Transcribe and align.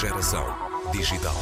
Geração 0.00 0.46
digital. 0.92 1.36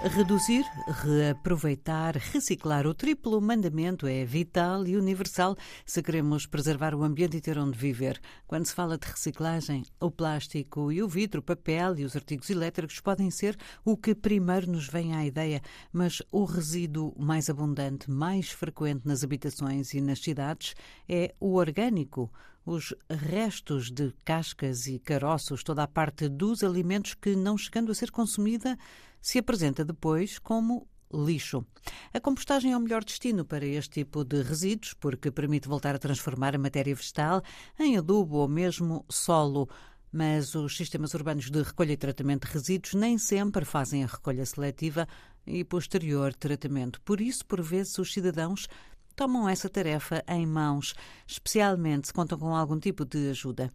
Reduzir, 0.00 0.64
reaproveitar, 0.86 2.16
reciclar. 2.16 2.86
O 2.86 2.94
triplo 2.94 3.40
mandamento 3.40 4.06
é 4.06 4.24
vital 4.24 4.86
e 4.86 4.96
universal 4.96 5.56
se 5.84 6.00
queremos 6.00 6.46
preservar 6.46 6.94
o 6.94 7.02
ambiente 7.02 7.36
e 7.36 7.40
ter 7.40 7.58
onde 7.58 7.76
viver. 7.76 8.20
Quando 8.46 8.64
se 8.64 8.74
fala 8.74 8.96
de 8.96 9.08
reciclagem, 9.08 9.84
o 10.00 10.08
plástico 10.08 10.92
e 10.92 11.02
o 11.02 11.08
vidro, 11.08 11.40
o 11.40 11.42
papel 11.42 11.98
e 11.98 12.04
os 12.04 12.14
artigos 12.14 12.48
elétricos 12.48 13.00
podem 13.00 13.28
ser 13.28 13.56
o 13.84 13.96
que 13.96 14.14
primeiro 14.14 14.70
nos 14.70 14.86
vem 14.86 15.16
à 15.16 15.26
ideia, 15.26 15.60
mas 15.92 16.22
o 16.30 16.44
resíduo 16.44 17.12
mais 17.18 17.50
abundante, 17.50 18.08
mais 18.08 18.50
frequente 18.50 19.04
nas 19.04 19.24
habitações 19.24 19.92
e 19.94 20.00
nas 20.00 20.20
cidades 20.20 20.76
é 21.08 21.34
o 21.40 21.54
orgânico 21.54 22.30
os 22.68 22.94
restos 23.08 23.90
de 23.90 24.12
cascas 24.24 24.86
e 24.86 24.98
caroços, 24.98 25.62
toda 25.62 25.82
a 25.82 25.88
parte 25.88 26.28
dos 26.28 26.62
alimentos 26.62 27.14
que, 27.14 27.34
não 27.34 27.56
chegando 27.56 27.90
a 27.90 27.94
ser 27.94 28.10
consumida, 28.10 28.78
se 29.20 29.38
apresenta 29.38 29.84
depois 29.84 30.38
como 30.38 30.86
lixo. 31.12 31.64
A 32.12 32.20
compostagem 32.20 32.72
é 32.72 32.76
o 32.76 32.80
melhor 32.80 33.04
destino 33.04 33.44
para 33.44 33.64
este 33.64 34.00
tipo 34.00 34.24
de 34.24 34.42
resíduos, 34.42 34.94
porque 34.94 35.30
permite 35.30 35.68
voltar 35.68 35.94
a 35.94 35.98
transformar 35.98 36.54
a 36.54 36.58
matéria 36.58 36.94
vegetal 36.94 37.42
em 37.78 37.96
adubo 37.96 38.36
ou 38.36 38.48
mesmo 38.48 39.04
solo. 39.08 39.68
Mas 40.10 40.54
os 40.54 40.76
sistemas 40.76 41.12
urbanos 41.14 41.50
de 41.50 41.62
recolha 41.62 41.92
e 41.92 41.96
tratamento 41.96 42.46
de 42.46 42.52
resíduos 42.52 42.94
nem 42.94 43.18
sempre 43.18 43.64
fazem 43.64 44.04
a 44.04 44.06
recolha 44.06 44.44
seletiva 44.44 45.06
e 45.46 45.64
posterior 45.64 46.34
tratamento. 46.34 47.00
Por 47.02 47.20
isso, 47.20 47.44
por 47.44 47.60
vezes, 47.60 47.98
os 47.98 48.12
cidadãos 48.12 48.68
tomam 49.14 49.48
essa 49.48 49.68
tarefa 49.68 50.22
em 50.28 50.46
mãos, 50.46 50.94
especialmente 51.26 52.06
se 52.06 52.12
contam 52.12 52.38
com 52.38 52.54
algum 52.54 52.78
tipo 52.78 53.04
de 53.04 53.30
ajuda. 53.30 53.70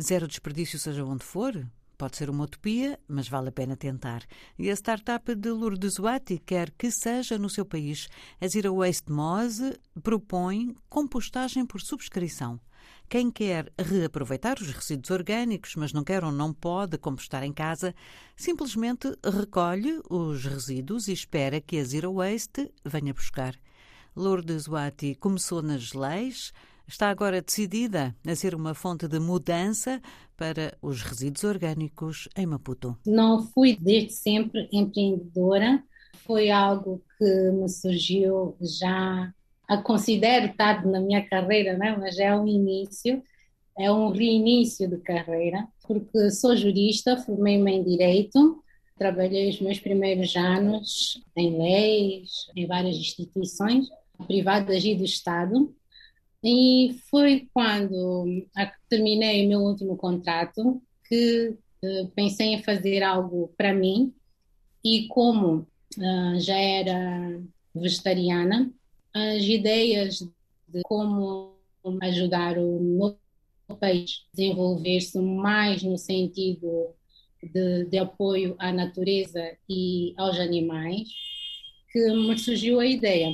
Zero 0.00 0.28
desperdício, 0.28 0.78
seja 0.78 1.04
onde 1.04 1.24
for, 1.24 1.52
Pode 2.00 2.16
ser 2.16 2.30
uma 2.30 2.44
utopia, 2.44 2.98
mas 3.06 3.28
vale 3.28 3.50
a 3.50 3.52
pena 3.52 3.76
tentar. 3.76 4.24
E 4.58 4.70
a 4.70 4.72
startup 4.72 5.34
de 5.34 5.50
Lourdes 5.50 5.98
Wati 5.98 6.38
quer 6.38 6.70
que 6.70 6.90
seja 6.90 7.36
no 7.36 7.50
seu 7.50 7.62
país. 7.62 8.08
A 8.40 8.48
Zero 8.48 8.76
Waste 8.76 9.12
Mose 9.12 9.78
propõe 10.02 10.74
compostagem 10.88 11.66
por 11.66 11.82
subscrição. 11.82 12.58
Quem 13.06 13.30
quer 13.30 13.70
reaproveitar 13.78 14.56
os 14.58 14.70
resíduos 14.70 15.10
orgânicos, 15.10 15.74
mas 15.76 15.92
não 15.92 16.02
quer 16.02 16.24
ou 16.24 16.32
não 16.32 16.54
pode 16.54 16.96
compostar 16.96 17.44
em 17.44 17.52
casa, 17.52 17.94
simplesmente 18.34 19.14
recolhe 19.22 20.00
os 20.08 20.42
resíduos 20.46 21.06
e 21.06 21.12
espera 21.12 21.60
que 21.60 21.76
a 21.76 21.84
Zero 21.84 22.14
Waste 22.14 22.72
venha 22.82 23.12
buscar. 23.12 23.54
Lourdes 24.16 24.66
Wati 24.66 25.16
começou 25.16 25.60
nas 25.60 25.92
leis, 25.92 26.50
está 26.90 27.08
agora 27.08 27.40
decidida 27.40 28.14
a 28.26 28.34
ser 28.34 28.54
uma 28.54 28.74
fonte 28.74 29.06
de 29.06 29.20
mudança 29.20 30.02
para 30.36 30.76
os 30.82 31.02
resíduos 31.02 31.44
orgânicos 31.44 32.28
em 32.36 32.46
Maputo. 32.46 32.98
Não 33.06 33.46
fui 33.46 33.76
desde 33.80 34.12
sempre 34.12 34.68
empreendedora, 34.72 35.82
foi 36.26 36.50
algo 36.50 37.02
que 37.16 37.50
me 37.52 37.68
surgiu 37.68 38.56
já 38.60 39.32
a 39.68 39.76
considero 39.78 40.52
tarde 40.54 40.88
na 40.88 41.00
minha 41.00 41.24
carreira, 41.26 41.78
né? 41.78 41.96
mas 41.96 42.18
é 42.18 42.34
um 42.34 42.46
início, 42.46 43.22
é 43.78 43.90
um 43.90 44.10
reinício 44.10 44.88
de 44.88 44.96
carreira, 44.98 45.66
porque 45.86 46.30
sou 46.32 46.56
jurista, 46.56 47.16
formei-me 47.18 47.72
em 47.72 47.84
Direito, 47.84 48.62
trabalhei 48.98 49.48
os 49.48 49.60
meus 49.60 49.78
primeiros 49.78 50.34
anos 50.34 51.22
em 51.36 51.56
leis, 51.56 52.48
em 52.56 52.66
várias 52.66 52.96
instituições 52.96 53.86
privadas 54.26 54.84
e 54.84 54.94
do 54.94 55.04
Estado. 55.04 55.72
E 56.42 56.98
foi 57.10 57.48
quando 57.52 58.46
terminei 58.88 59.44
o 59.44 59.48
meu 59.48 59.60
último 59.60 59.96
contrato 59.96 60.82
que 61.06 61.54
uh, 61.82 62.08
pensei 62.14 62.48
em 62.48 62.62
fazer 62.62 63.02
algo 63.02 63.52
para 63.56 63.74
mim. 63.74 64.14
E 64.82 65.06
como 65.08 65.66
uh, 65.98 66.40
já 66.40 66.56
era 66.56 67.40
vegetariana, 67.74 68.72
as 69.12 69.42
ideias 69.44 70.20
de 70.68 70.82
como 70.84 71.56
ajudar 72.02 72.58
o 72.58 72.80
meu 72.80 73.76
país 73.78 74.24
a 74.32 74.36
desenvolver-se 74.36 75.18
mais 75.20 75.82
no 75.82 75.98
sentido 75.98 76.94
de, 77.42 77.84
de, 77.84 77.98
apoio 77.98 78.54
à 78.58 78.72
natureza 78.72 79.56
e 79.68 80.14
aos 80.16 80.38
animais, 80.38 81.08
que 81.90 82.12
me 82.12 82.38
surgiu 82.38 82.80
a 82.80 82.86
ideia 82.86 83.30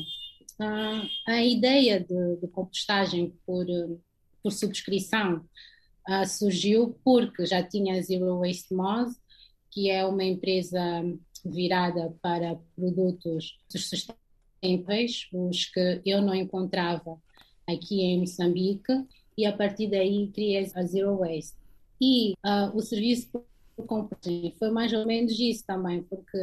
Uh, 0.58 1.06
a 1.26 1.42
ideia 1.44 2.00
de, 2.00 2.36
de 2.36 2.48
compostagem 2.48 3.34
por, 3.44 3.66
por 4.42 4.50
subscrição 4.50 5.44
uh, 6.08 6.26
surgiu 6.26 6.98
porque 7.04 7.44
já 7.44 7.62
tinha 7.62 7.98
a 7.98 8.02
Zero 8.02 8.38
Waste 8.38 8.72
Moz, 8.74 9.20
que 9.70 9.90
é 9.90 10.04
uma 10.06 10.24
empresa 10.24 10.80
virada 11.44 12.14
para 12.22 12.58
produtos 12.74 13.58
sustentáveis, 13.68 15.28
os 15.32 15.66
que 15.66 16.00
eu 16.04 16.22
não 16.22 16.34
encontrava 16.34 17.20
aqui 17.66 18.00
em 18.00 18.20
Moçambique, 18.20 18.92
e 19.36 19.44
a 19.44 19.52
partir 19.52 19.88
daí 19.88 20.30
criei 20.32 20.70
a 20.74 20.82
Zero 20.84 21.18
Waste. 21.18 21.58
E 22.00 22.32
uh, 22.44 22.74
o 22.74 22.80
serviço 22.80 23.44
foi 24.58 24.70
mais 24.70 24.92
ou 24.92 25.06
menos 25.06 25.38
isso 25.38 25.64
também, 25.66 26.02
porque 26.02 26.38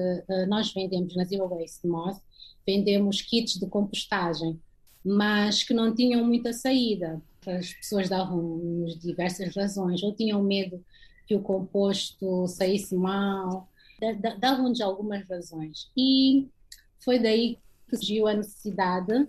nós 0.48 0.72
vendemos 0.72 1.16
na 1.16 1.24
Zero 1.24 1.48
Waste 1.48 1.88
Moz 1.88 2.22
vendemos 2.66 3.22
kits 3.22 3.60
de 3.60 3.68
compostagem, 3.68 4.60
mas 5.04 5.64
que 5.64 5.74
não 5.74 5.94
tinham 5.94 6.24
muita 6.26 6.54
saída. 6.54 7.22
As 7.46 7.74
pessoas 7.74 8.10
davam-nos 8.10 8.98
diversas 9.00 9.54
razões, 9.56 10.02
ou 10.02 10.14
tinham 10.14 10.42
medo 10.42 10.84
que 11.28 11.36
o 11.36 11.42
composto 11.42 12.48
saísse 12.48 12.96
mal, 12.96 13.70
davam-nos 14.40 14.82
algumas 14.82 15.28
razões. 15.28 15.92
E 15.96 16.48
foi 17.00 17.20
daí 17.20 17.58
que 17.90 17.98
surgiu 17.98 18.28
a 18.28 18.34
necessidade 18.34 19.28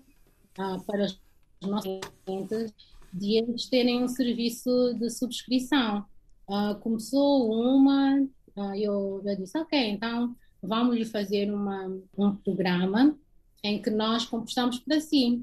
ah, 0.59 0.79
para 0.87 1.05
os 1.05 1.21
nossos 1.63 2.01
clientes 2.25 2.73
de 3.13 3.37
eles 3.39 3.69
terem 3.69 4.03
um 4.03 4.09
serviço 4.09 4.95
de 4.95 5.11
subscrição. 5.11 6.05
Ah, 6.49 6.75
começou 6.81 7.51
uma, 7.51 8.27
ah, 8.57 8.79
eu, 8.79 9.23
eu 9.25 9.37
disse, 9.37 9.57
ok, 9.59 9.79
então 9.91 10.35
vamos 10.63 11.11
fazer 11.11 11.53
uma, 11.53 11.87
um 12.17 12.37
programa 12.37 13.17
em 13.63 13.81
que 13.81 13.91
nós 13.91 14.27
compostamos 14.27 14.79
para 14.79 15.01
si. 15.01 15.43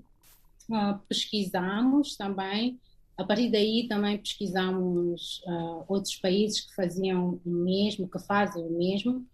Uh, 0.69 0.97
pesquisamos 1.09 2.15
também, 2.15 2.79
a 3.17 3.23
partir 3.25 3.51
daí 3.51 3.87
também 3.89 4.17
pesquisamos 4.17 5.41
uh, 5.45 5.83
outros 5.87 6.15
países 6.15 6.61
que 6.61 6.73
faziam 6.75 7.41
o 7.43 7.49
mesmo, 7.49 8.07
que 8.07 8.19
fazem 8.19 8.63
o 8.63 8.77
mesmo, 8.77 9.25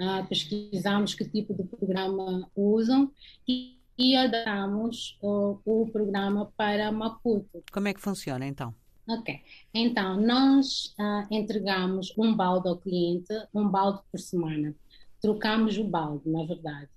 uh, 0.00 0.26
pesquisamos 0.28 1.14
que 1.14 1.28
tipo 1.28 1.52
de 1.52 1.64
programa 1.64 2.48
usam 2.56 3.12
e, 3.46 3.76
e 3.98 4.16
adaptamos 4.16 5.18
o, 5.20 5.58
o 5.66 5.90
programa 5.90 6.50
para 6.56 6.90
Maputo. 6.90 7.62
Como 7.70 7.88
é 7.88 7.92
que 7.92 8.00
funciona 8.00 8.46
então? 8.46 8.72
Ok, 9.10 9.40
então 9.72 10.20
nós 10.20 10.94
uh, 10.98 11.26
entregamos 11.34 12.12
um 12.18 12.36
balde 12.36 12.68
ao 12.68 12.76
cliente, 12.76 13.32
um 13.54 13.66
balde 13.66 14.02
por 14.12 14.20
semana. 14.20 14.74
Trocamos 15.18 15.78
o 15.78 15.84
balde, 15.84 16.28
na 16.28 16.44
verdade. 16.44 16.90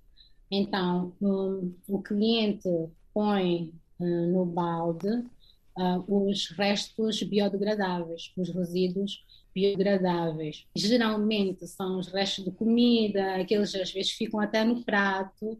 Então, 0.50 1.14
um, 1.22 1.74
o 1.88 2.02
cliente 2.02 2.68
põe 3.14 3.72
uh, 3.98 4.26
no 4.30 4.44
balde 4.44 5.08
uh, 5.08 6.04
os 6.06 6.50
restos 6.50 7.22
biodegradáveis, 7.22 8.30
os 8.36 8.50
resíduos 8.50 9.24
biodegradáveis. 9.54 10.66
Geralmente 10.76 11.66
são 11.66 11.98
os 11.98 12.08
restos 12.08 12.44
de 12.44 12.50
comida, 12.50 13.36
aqueles 13.36 13.74
às 13.74 13.90
vezes 13.90 14.12
ficam 14.12 14.38
até 14.38 14.62
no 14.62 14.84
prato, 14.84 15.58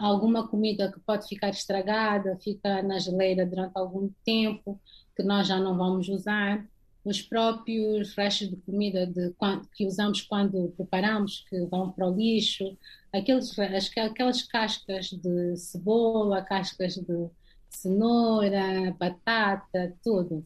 alguma 0.00 0.46
comida 0.46 0.92
que 0.92 1.00
pode 1.00 1.26
ficar 1.26 1.48
estragada, 1.48 2.36
fica 2.42 2.82
na 2.82 2.98
geleira 2.98 3.46
durante 3.46 3.72
algum 3.74 4.10
tempo, 4.22 4.78
que 5.16 5.22
nós 5.22 5.46
já 5.46 5.58
não 5.58 5.76
vamos 5.76 6.08
usar 6.08 6.64
os 7.04 7.20
próprios 7.20 8.14
restos 8.14 8.48
de 8.48 8.56
comida 8.56 9.06
de, 9.06 9.34
que 9.74 9.86
usamos 9.86 10.22
quando 10.22 10.72
preparamos, 10.76 11.44
que 11.50 11.60
vão 11.66 11.90
para 11.90 12.08
o 12.08 12.14
lixo, 12.14 12.76
aqueles, 13.12 13.56
aquelas 13.58 14.42
cascas 14.42 15.10
de 15.10 15.56
cebola, 15.56 16.42
cascas 16.42 16.94
de 16.94 17.28
cenoura, 17.68 18.96
batata, 18.98 19.94
tudo. 20.02 20.44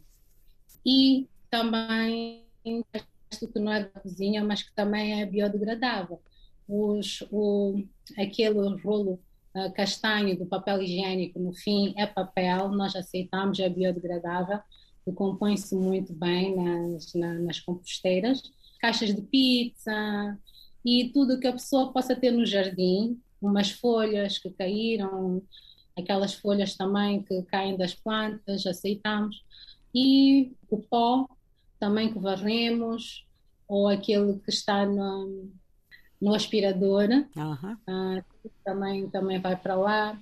E 0.84 1.28
também 1.48 2.44
resto 3.30 3.48
que 3.48 3.58
não 3.58 3.72
é 3.72 3.84
da 3.84 4.00
cozinha, 4.00 4.44
mas 4.44 4.62
que 4.62 4.72
também 4.72 5.20
é 5.20 5.26
biodegradável. 5.26 6.20
Os, 6.68 7.22
o, 7.30 7.82
aquele 8.16 8.68
rolo 8.82 9.18
castanho 9.74 10.38
do 10.38 10.46
papel 10.46 10.82
higiênico, 10.82 11.38
no 11.38 11.52
fim, 11.52 11.94
é 11.96 12.06
papel, 12.06 12.68
nós 12.70 12.94
aceitamos, 12.94 13.58
é 13.58 13.68
biodegradável, 13.68 14.60
compõe-se 15.14 15.74
muito 15.74 16.12
bem 16.12 16.54
nas, 16.54 17.14
na, 17.14 17.34
nas 17.34 17.60
composteiras. 17.60 18.42
Caixas 18.80 19.14
de 19.14 19.22
pizza, 19.22 20.38
e 20.84 21.10
tudo 21.12 21.40
que 21.40 21.46
a 21.46 21.52
pessoa 21.52 21.92
possa 21.92 22.14
ter 22.14 22.30
no 22.30 22.46
jardim, 22.46 23.20
umas 23.40 23.70
folhas 23.70 24.38
que 24.38 24.50
caíram, 24.50 25.42
aquelas 25.96 26.34
folhas 26.34 26.76
também 26.76 27.22
que 27.22 27.42
caem 27.42 27.76
das 27.76 27.94
plantas, 27.94 28.66
aceitamos, 28.66 29.44
e 29.94 30.52
o 30.70 30.78
pó 30.78 31.26
também 31.78 32.12
que 32.12 32.18
varremos, 32.18 33.26
ou 33.66 33.88
aquele 33.88 34.38
que 34.38 34.50
está 34.50 34.86
no, 34.86 35.50
no 36.20 36.34
aspirador, 36.34 37.08
uhum. 37.36 37.72
uh, 37.72 38.50
também, 38.64 39.08
também 39.08 39.40
vai 39.40 39.56
para 39.56 39.74
lá. 39.74 40.18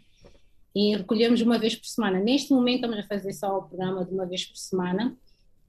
E 0.75 0.94
recolhemos 0.94 1.40
uma 1.40 1.58
vez 1.58 1.75
por 1.75 1.87
semana. 1.87 2.19
Neste 2.20 2.52
momento 2.52 2.84
estamos 2.84 2.98
a 2.98 3.08
fazer 3.08 3.32
só 3.32 3.58
o 3.58 3.62
programa 3.62 4.04
de 4.04 4.12
uma 4.12 4.26
vez 4.26 4.44
por 4.44 4.56
semana, 4.56 5.16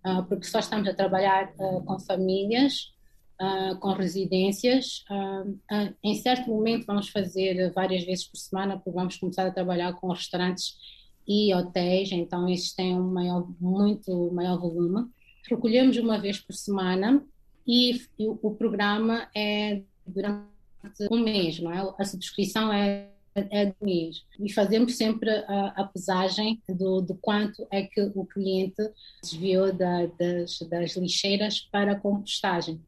uh, 0.06 0.24
porque 0.26 0.46
só 0.46 0.60
estamos 0.60 0.88
a 0.88 0.94
trabalhar 0.94 1.54
uh, 1.58 1.84
com 1.84 2.00
famílias, 2.00 2.94
com 3.82 3.94
residências. 3.94 5.06
em 6.04 6.16
certo 6.16 6.50
momento 6.50 6.88
vamos 6.88 7.10
fazer 7.10 7.72
várias 7.72 8.04
vezes 8.04 8.26
por 8.26 8.36
semana, 8.36 8.78
porque 8.78 8.90
vamos 8.90 9.16
começar 9.18 9.46
a 9.46 9.52
trabalhar 9.52 9.94
com 9.94 10.08
restaurantes 10.08 10.76
e 11.28 11.54
hotéis, 11.54 12.12
então 12.12 12.50
esses 12.50 12.74
têm 12.74 13.00
um 13.00 13.12
maior, 13.12 13.48
muito 13.60 14.32
maior 14.32 14.58
volume. 14.58 15.08
Recolhemos 15.48 15.98
uma 15.98 16.18
vez 16.18 16.40
por 16.40 16.56
semana 16.56 17.24
e, 17.68 18.02
e 18.18 18.28
o, 18.28 18.40
o 18.42 18.56
programa 18.56 19.30
é 19.36 19.84
durante 20.08 20.48
um 21.12 21.20
mês, 21.20 21.60
não 21.60 21.72
é? 21.72 21.94
A 22.00 22.06
subscrição 22.06 22.72
é, 22.72 23.10
é 23.36 23.74
um 23.82 23.86
mês. 23.86 24.24
E 24.40 24.52
fazemos 24.52 24.96
sempre 24.96 25.30
a, 25.30 25.74
a 25.76 25.84
pesagem 25.86 26.62
do, 26.68 27.02
do 27.02 27.16
quanto 27.16 27.68
é 27.72 27.84
que 27.84 28.02
o 28.16 28.26
cliente 28.26 28.82
desviou 29.22 29.72
da, 29.72 30.06
das, 30.06 30.60
das 30.70 30.96
lixeiras 30.96 31.60
para 31.60 31.94
a 31.94 32.00
compostagem. 32.00 32.80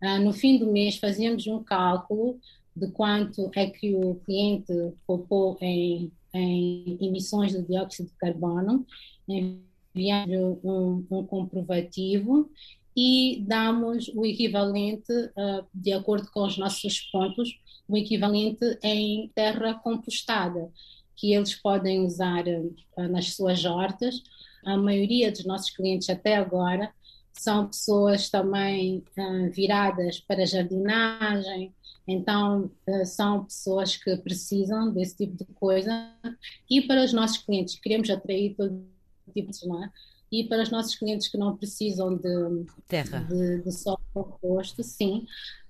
Ah, 0.00 0.18
no 0.18 0.32
fim 0.32 0.58
do 0.58 0.70
mês 0.70 0.96
fazemos 0.96 1.46
um 1.46 1.62
cálculo 1.62 2.38
de 2.76 2.88
quanto 2.88 3.50
é 3.54 3.66
que 3.70 3.94
o 3.94 4.16
cliente 4.26 4.72
poupou 5.06 5.56
em, 5.60 6.10
em 6.32 6.98
emissões 7.00 7.52
de 7.52 7.62
dióxido 7.62 8.08
de 8.08 8.14
carbono, 8.16 8.84
enviamos 9.28 10.58
um, 10.64 11.06
um 11.10 11.24
comprovativo 11.24 12.50
e 12.96 13.42
damos 13.46 14.08
o 14.14 14.24
equivalente, 14.24 15.12
uh, 15.12 15.66
de 15.74 15.92
acordo 15.92 16.30
com 16.30 16.44
os 16.44 16.56
nossos 16.56 17.00
pontos, 17.10 17.58
o 17.88 17.96
equivalente 17.96 18.78
em 18.82 19.30
terra 19.34 19.74
compostada, 19.74 20.70
que 21.16 21.34
eles 21.34 21.54
podem 21.54 22.00
usar 22.04 22.44
uh, 22.46 23.08
nas 23.10 23.34
suas 23.34 23.64
hortas. 23.64 24.22
A 24.64 24.76
maioria 24.76 25.30
dos 25.30 25.44
nossos 25.44 25.70
clientes 25.70 26.08
até 26.08 26.36
agora 26.36 26.92
são 27.32 27.66
pessoas 27.66 28.30
também 28.30 29.04
uh, 29.18 29.50
viradas 29.50 30.20
para 30.20 30.46
jardinagem, 30.46 31.74
então 32.06 32.70
são 33.06 33.46
pessoas 33.46 33.96
que 33.96 34.14
precisam 34.18 34.92
desse 34.92 35.16
tipo 35.16 35.42
de 35.42 35.46
coisa. 35.54 36.12
E 36.70 36.82
para 36.82 37.02
os 37.02 37.14
nossos 37.14 37.38
clientes, 37.38 37.80
queremos 37.80 38.10
atrair 38.10 38.54
todo 38.54 38.86
tipo 39.32 39.50
de? 39.50 39.58
E 40.40 40.48
para 40.48 40.62
os 40.62 40.70
nossos 40.70 40.96
clientes 40.96 41.28
que 41.28 41.38
não 41.38 41.56
precisam 41.56 42.16
de, 42.16 42.66
Terra. 42.88 43.20
de, 43.20 43.62
de 43.62 43.72
solo 43.72 44.00
composto, 44.12 44.82
sim, 44.82 45.26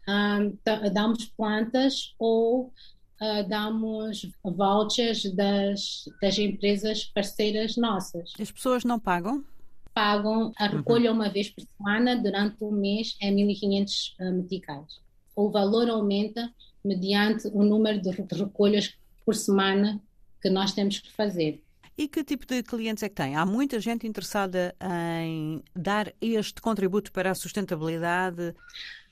um, 0.09 0.57
damos 0.93 1.27
plantas 1.27 2.15
ou 2.19 2.73
uh, 3.21 3.49
damos 3.49 4.31
vouchers 4.43 5.25
das, 5.35 6.05
das 6.21 6.39
empresas 6.39 7.05
parceiras 7.05 7.77
nossas. 7.77 8.33
As 8.39 8.51
pessoas 8.51 8.85
não 8.85 8.99
pagam? 8.99 9.45
Pagam 9.93 10.53
a 10.59 10.65
uhum. 10.65 10.77
recolha 10.79 11.11
uhum. 11.11 11.17
uma 11.17 11.29
vez 11.29 11.51
por 11.51 11.63
semana, 11.77 12.17
durante 12.17 12.63
um 12.63 12.73
mês 12.73 13.17
é 13.21 13.31
1.500 13.31 14.15
uh, 14.19 14.33
meticais. 14.33 15.01
O 15.37 15.51
valor 15.51 15.91
aumenta 15.91 16.53
mediante 16.85 17.49
o 17.49 17.63
número 17.63 18.01
de 18.01 18.11
recolhas 18.11 18.95
por 19.25 19.35
semana 19.35 20.01
que 20.41 20.51
nós 20.51 20.73
temos 20.73 21.01
que 21.01 21.11
fazer. 21.11 21.64
E 21.97 22.09
que 22.09 22.25
tipo 22.25 22.45
de 22.47 22.63
clientes 22.63 23.03
é 23.03 23.09
que 23.09 23.15
tem? 23.15 23.37
Há 23.37 23.47
muita 23.47 23.79
gente 23.79 24.07
interessada 24.07 24.75
em 25.23 25.63
dar 25.75 26.13
este 26.21 26.61
contributo 26.61 27.13
para 27.13 27.31
a 27.31 27.35
sustentabilidade? 27.35 28.55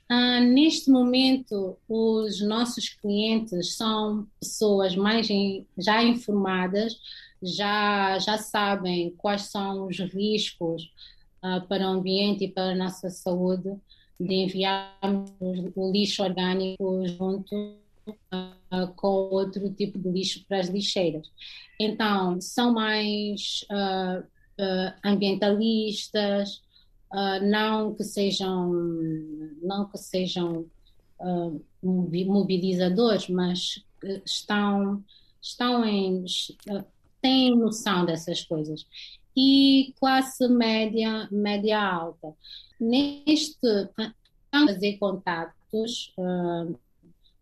Ah, 0.09 0.41
neste 0.41 0.91
momento, 0.91 1.77
os 1.87 2.41
nossos 2.41 2.89
clientes 2.89 3.75
são 3.75 4.27
pessoas 4.39 4.95
mais 4.95 5.29
em, 5.29 5.65
já 5.77 6.03
informadas, 6.03 6.93
já, 7.41 8.19
já 8.19 8.37
sabem 8.37 9.11
quais 9.17 9.43
são 9.43 9.87
os 9.87 9.97
riscos 9.99 10.91
ah, 11.41 11.61
para 11.61 11.85
o 11.87 11.93
ambiente 11.93 12.43
e 12.43 12.51
para 12.51 12.71
a 12.71 12.75
nossa 12.75 13.09
saúde 13.09 13.75
de 14.19 14.33
enviarmos 14.33 15.31
o 15.75 15.91
lixo 15.91 16.21
orgânico 16.21 17.07
junto 17.07 17.82
uh, 18.07 18.87
com 18.95 19.07
outro 19.07 19.69
tipo 19.73 19.97
de 19.97 20.09
lixo 20.09 20.45
para 20.47 20.59
as 20.59 20.67
lixeiras. 20.67 21.29
Então, 21.79 22.39
são 22.41 22.73
mais 22.73 23.65
uh, 23.71 24.27
ambientalistas, 25.03 26.61
não 27.41 27.93
que 27.93 28.03
sejam, 28.03 28.71
não 29.61 29.87
que 29.87 29.97
sejam 29.97 30.65
mobilizadores, 31.83 33.27
mas 33.29 33.83
estão, 34.25 35.03
estão 35.41 35.85
em, 35.85 36.23
têm 37.21 37.55
noção 37.55 38.05
dessas 38.05 38.43
coisas. 38.43 38.85
E 39.35 39.93
classe 39.99 40.47
média, 40.47 41.27
média 41.31 41.81
alta. 41.81 42.33
Neste, 42.79 43.57
fazer 44.51 44.97
contatos 44.97 46.13
uh, 46.17 46.77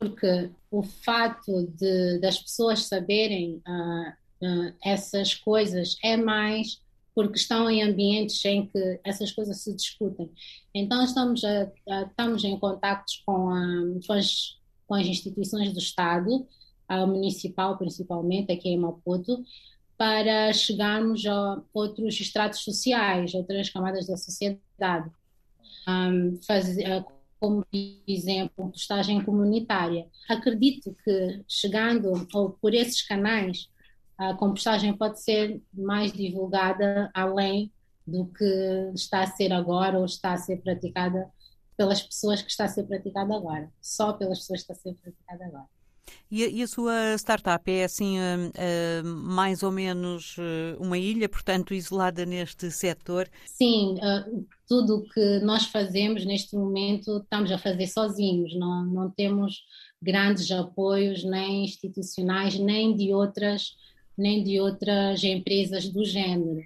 porque 0.01 0.49
o 0.71 0.81
fato 0.81 1.67
de, 1.77 2.17
das 2.17 2.39
pessoas 2.39 2.85
saberem 2.85 3.61
uh, 3.67 4.09
uh, 4.43 4.73
essas 4.83 5.35
coisas 5.35 5.95
é 6.03 6.17
mais 6.17 6.81
porque 7.13 7.37
estão 7.37 7.69
em 7.69 7.83
ambientes 7.83 8.43
em 8.45 8.65
que 8.65 8.99
essas 9.03 9.31
coisas 9.31 9.61
se 9.61 9.75
discutem. 9.75 10.31
Então 10.73 11.03
estamos, 11.03 11.43
a, 11.43 11.71
a, 11.87 12.01
estamos 12.03 12.43
em 12.43 12.57
contactos 12.57 13.21
com, 13.23 13.49
a, 13.49 13.63
com, 14.07 14.13
as, 14.13 14.57
com 14.87 14.95
as 14.95 15.05
instituições 15.05 15.71
do 15.71 15.77
Estado, 15.77 16.47
a 16.87 17.05
municipal 17.05 17.77
principalmente, 17.77 18.51
aqui 18.51 18.69
em 18.69 18.79
Maputo, 18.79 19.43
para 19.95 20.51
chegarmos 20.51 21.27
a 21.27 21.61
outros 21.71 22.19
estratos 22.19 22.61
sociais, 22.61 23.35
outras 23.35 23.69
camadas 23.69 24.07
da 24.07 24.17
sociedade. 24.17 25.11
Um, 25.87 26.37
fazer, 26.47 27.05
como, 27.41 27.65
por 27.65 27.79
exemplo, 28.07 28.69
postagem 28.69 29.23
comunitária. 29.23 30.07
Acredito 30.29 30.95
que 31.03 31.43
chegando 31.47 32.27
ou 32.31 32.51
por 32.51 32.75
esses 32.75 33.01
canais, 33.01 33.67
a 34.15 34.35
compostagem 34.35 34.95
pode 34.95 35.19
ser 35.23 35.59
mais 35.73 36.13
divulgada 36.13 37.09
além 37.15 37.71
do 38.05 38.27
que 38.27 38.91
está 38.93 39.23
a 39.23 39.27
ser 39.27 39.51
agora 39.51 39.97
ou 39.97 40.05
está 40.05 40.33
a 40.33 40.37
ser 40.37 40.61
praticada 40.61 41.27
pelas 41.75 42.03
pessoas 42.03 42.43
que 42.43 42.51
está 42.51 42.65
a 42.65 42.67
ser 42.67 42.83
praticada 42.83 43.35
agora, 43.35 43.71
só 43.81 44.13
pelas 44.13 44.39
pessoas 44.39 44.63
que 44.63 44.71
está 44.71 44.73
a 44.73 44.93
ser 44.93 44.99
praticada 45.01 45.45
agora. 45.45 45.80
E 46.29 46.43
a, 46.43 46.47
e 46.47 46.63
a, 46.63 46.67
sua 46.67 47.15
startup 47.17 47.69
é 47.69 47.83
assim 47.83 48.17
uh, 48.17 48.47
uh, 48.47 49.05
mais 49.05 49.63
ou 49.63 49.71
menos 49.71 50.37
uh, 50.37 50.81
uma 50.81 50.97
ilha, 50.97 51.27
portanto 51.27 51.73
isolada 51.73 52.25
neste 52.25 52.71
setor? 52.71 53.29
Sim, 53.45 53.95
tudo 54.67 54.97
o 54.97 55.09
que 55.09 55.39
nós 55.39 55.65
fazemos 55.65 56.25
neste 56.25 56.55
momento 56.55 57.17
estamos 57.17 57.51
a 57.51 57.57
fazer 57.57 57.87
sozinhos, 57.87 58.55
não, 58.57 58.85
não 58.85 59.09
temos 59.09 59.61
grandes 60.01 60.49
apoios 60.51 61.23
nem 61.23 61.65
institucionais 61.65 62.57
nem 62.57 62.95
de 62.95 63.13
outras 63.13 63.75
nem 64.17 64.43
de 64.43 64.59
outras 64.59 65.23
empresas 65.23 65.89
do 65.89 66.05
género. 66.05 66.61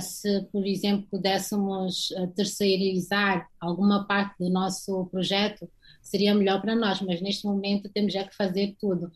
se, 0.00 0.42
por 0.52 0.66
exemplo, 0.66 1.06
pudéssemos 1.10 2.08
terceirizar 2.36 3.48
alguma 3.60 4.06
parte 4.06 4.36
do 4.38 4.50
nosso 4.50 5.06
projeto, 5.06 5.68
seria 6.08 6.34
melhor 6.34 6.60
para 6.60 6.74
nós, 6.74 7.00
mas 7.00 7.20
neste 7.20 7.46
momento 7.46 7.90
temos 7.90 8.12
já 8.12 8.24
que 8.24 8.34
fazer 8.34 8.74
tudo. 8.80 9.12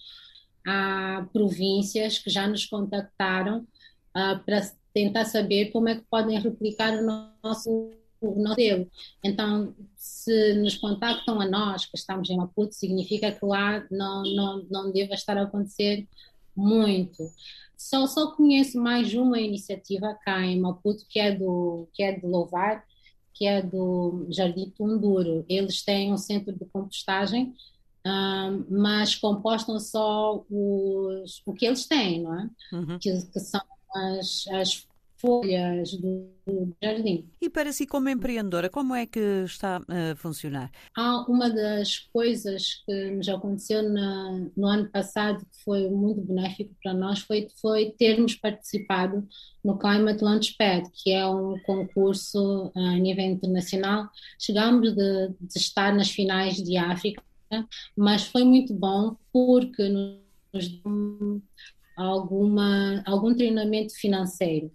Há 0.66 1.26
províncias 1.32 2.18
que 2.18 2.30
já 2.30 2.46
nos 2.46 2.66
contactaram 2.66 3.61
uh, 3.61 4.38
para 4.44 4.70
tentar 4.92 5.25
saber 5.25 5.70
como 5.70 5.88
é 5.88 5.96
que 5.96 6.04
podem 6.11 6.38
replicar 6.38 6.92
o 6.94 7.34
nosso 7.42 7.90
modelo. 8.22 8.88
Então, 9.25 9.75
se 9.96 10.54
nos 10.54 10.76
contactam 10.76 11.40
a 11.40 11.49
nós, 11.49 11.87
que 11.87 11.96
estamos 11.96 12.30
em 12.30 12.37
Maputo, 12.37 12.75
significa 12.75 13.32
que 13.32 13.44
lá 13.44 13.84
não, 13.90 14.22
não, 14.22 14.66
não 14.70 14.92
deva 14.92 15.14
estar 15.14 15.37
a 15.37 15.42
acontecer 15.42 16.06
muito. 16.54 17.28
Só, 17.76 18.06
só 18.06 18.30
conheço 18.32 18.78
mais 18.78 19.12
uma 19.14 19.40
iniciativa 19.40 20.16
cá 20.22 20.40
em 20.42 20.61
Maputo, 20.61 21.04
que 21.08 21.18
é 21.18 21.34
do, 21.34 21.88
que 21.92 22.02
é 22.02 22.12
de 22.12 22.25
Louvar, 22.25 22.84
que 23.42 23.46
é 23.49 23.61
do 23.61 24.25
Jardim 24.30 24.70
Tunduro. 24.70 25.44
Eles 25.49 25.82
têm 25.82 26.12
um 26.12 26.16
centro 26.16 26.52
de 26.52 26.64
compostagem, 26.66 27.52
um, 28.06 28.64
mas 28.70 29.16
compostam 29.16 29.80
só 29.80 30.44
os, 30.49 31.42
o 31.44 31.52
que 31.52 31.66
eles 31.66 31.84
têm, 31.84 32.22
não 32.22 32.38
é? 32.38 32.50
Uhum. 32.72 32.99
Que, 33.00 33.20
que, 33.26 33.40
são 33.40 33.61
as, 33.92 34.46
as 34.46 34.87
folhas 35.23 35.93
do, 35.93 36.29
do, 36.45 36.76
jardim. 36.83 37.31
E 37.41 37.49
para 37.49 37.73
si, 37.73 37.87
como 37.87 38.09
empreendedora, 38.09 38.69
como 38.69 38.93
é 38.93 39.07
que 39.07 39.21
está 39.45 39.76
a 39.76 40.17
funcionar? 40.17 40.73
Há 40.97 41.25
uma 41.31 41.49
das 41.49 42.00
coisas 42.12 42.83
que 42.85 43.11
nos 43.12 43.29
aconteceu 43.29 43.88
na, 43.88 44.49
no 44.57 44.67
ano 44.67 44.91
passado 44.91 45.38
que 45.38 45.62
foi 45.64 45.88
muito 45.88 46.21
benéfico 46.21 46.75
para 46.83 46.93
nós 46.93 47.21
foi, 47.21 47.47
foi 47.61 47.95
termos 47.97 48.35
participado 48.35 49.26
no 49.64 49.79
Climate 49.79 50.25
Launchpad, 50.25 50.91
que 50.93 51.12
é 51.12 51.25
um 51.25 51.57
concurso 51.61 52.73
a 52.75 52.97
nível 52.97 53.25
internacional. 53.25 54.09
Chegámos 54.41 54.93
de, 54.93 55.29
de 55.41 55.59
estar 55.59 55.95
nas 55.95 56.11
finais 56.11 56.57
de 56.57 56.76
África, 56.76 57.23
mas 57.97 58.25
foi 58.25 58.43
muito 58.43 58.75
bom 58.75 59.17
porque 59.33 59.88
nos 60.52 60.69
deu 60.69 61.41
alguma, 61.97 63.02
algum 63.07 63.33
treinamento 63.33 63.95
financeiro 63.95 64.73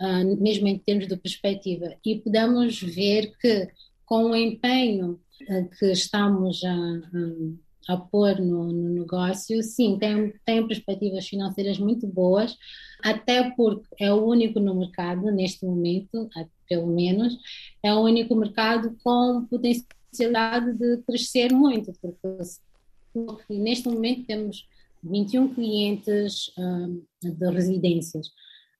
uh, 0.00 0.42
mesmo 0.42 0.68
em 0.68 0.78
termos 0.78 1.06
de 1.06 1.16
perspectiva. 1.16 1.94
E 2.04 2.20
podemos 2.20 2.80
ver 2.80 3.32
que, 3.40 3.68
com 4.04 4.30
o 4.30 4.36
empenho 4.36 5.20
uh, 5.48 5.68
que 5.78 5.92
estamos 5.92 6.62
a, 6.64 7.92
a, 7.94 7.96
pôr 7.96 8.40
no, 8.40 8.72
no, 8.72 8.88
negócio, 8.90 9.62
sim, 9.62 9.98
tem, 9.98 10.32
tem 10.44 10.66
perspectivas 10.66 11.26
financeiras 11.26 11.78
muito 11.78 12.06
boas, 12.06 12.56
até 13.02 13.50
porque 13.50 13.86
é 14.00 14.12
o 14.12 14.24
único 14.24 14.60
no 14.60 14.74
mercado, 14.74 15.30
neste 15.30 15.64
momento, 15.64 16.28
pelo 16.68 16.86
menos, 16.86 17.36
é 17.82 17.92
o 17.94 18.00
único 18.00 18.34
mercado 18.34 18.96
com 19.02 19.46
potencialidade 19.46 20.72
de 20.74 20.98
crescer 20.98 21.52
muito, 21.52 21.92
porque 22.00 23.44
neste 23.50 23.88
momento 23.88 24.26
temos 24.26 24.66
21 25.02 25.54
clientes 25.54 26.52
um, 26.58 27.02
ah, 27.24 27.30
de 27.30 27.50
residências. 27.50 28.28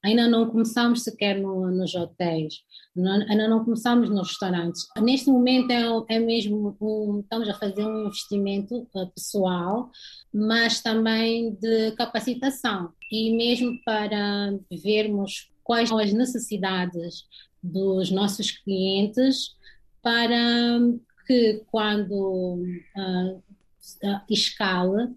Ainda 0.04 0.28
não 0.28 0.48
começamos 0.48 1.02
sequer 1.02 1.40
no, 1.40 1.70
nos 1.70 1.94
hotéis, 1.94 2.62
não, 2.94 3.14
ainda 3.28 3.48
não 3.48 3.64
começamos 3.64 4.08
nos 4.08 4.28
restaurantes. 4.28 4.86
Neste 5.00 5.28
momento 5.28 5.70
é, 5.70 6.16
é 6.16 6.18
mesmo 6.20 6.76
um, 6.80 7.20
estamos 7.20 7.48
a 7.48 7.54
fazer 7.54 7.84
um 7.84 8.06
investimento 8.06 8.88
uh, 8.94 9.10
pessoal, 9.12 9.90
mas 10.32 10.80
também 10.80 11.54
de 11.54 11.92
capacitação 11.92 12.92
e 13.10 13.34
mesmo 13.34 13.76
para 13.84 14.56
vermos 14.82 15.50
quais 15.64 15.88
são 15.88 15.98
as 15.98 16.12
necessidades 16.12 17.24
dos 17.62 18.10
nossos 18.10 18.52
clientes 18.52 19.56
para 20.02 20.78
que 21.26 21.62
quando 21.70 22.62
uh, 22.96 23.36
uh, 23.36 24.20
escala 24.30 25.12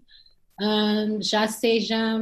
uh, 0.60 1.22
já 1.22 1.48
seja 1.48 2.20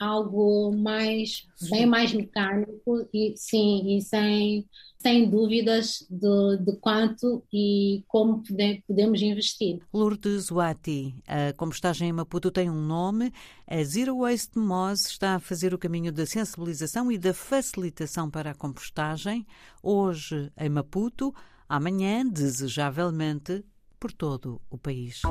algo 0.00 0.72
mais 0.76 1.46
bem 1.70 1.86
mais 1.86 2.12
mecânico 2.12 3.08
e 3.12 3.34
sim 3.36 3.96
e 3.96 4.00
sem 4.00 4.66
sem 4.98 5.30
dúvidas 5.30 6.04
de, 6.10 6.56
de 6.58 6.76
quanto 6.80 7.44
e 7.52 8.02
como 8.08 8.42
pode, 8.42 8.82
podemos 8.86 9.22
investir. 9.22 9.80
Lourdes 9.92 10.50
Wati, 10.50 11.14
a 11.26 11.52
compostagem 11.52 12.08
em 12.08 12.12
Maputo 12.12 12.50
tem 12.50 12.68
um 12.68 12.84
nome. 12.84 13.32
A 13.66 13.82
Zero 13.84 14.18
Waste 14.18 14.58
Moz 14.58 15.06
está 15.06 15.36
a 15.36 15.40
fazer 15.40 15.72
o 15.72 15.78
caminho 15.78 16.12
da 16.12 16.26
sensibilização 16.26 17.12
e 17.12 17.18
da 17.18 17.32
facilitação 17.32 18.28
para 18.28 18.50
a 18.50 18.54
compostagem, 18.54 19.46
hoje 19.82 20.50
em 20.58 20.68
Maputo, 20.68 21.32
amanhã, 21.68 22.26
desejavelmente, 22.26 23.64
por 24.00 24.12
todo 24.12 24.60
o 24.68 24.78
país. 24.78 25.22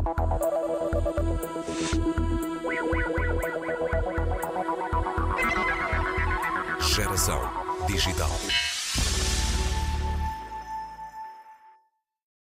Geração 7.17 7.41
digital. 7.87 8.66